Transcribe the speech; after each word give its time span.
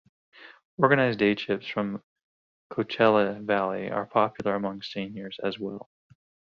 Organized 0.79 1.19
day 1.19 1.35
trips 1.35 1.67
from 1.69 1.93
the 1.93 2.75
Coachella 2.75 3.39
Valley 3.45 3.91
are 3.91 4.07
popular 4.07 4.55
among 4.55 4.81
seniors 4.81 5.37
as 5.43 5.59
well. 5.59 5.91